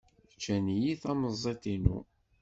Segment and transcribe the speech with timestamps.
[0.33, 1.97] Ččan-iyi tamẓidt-inu.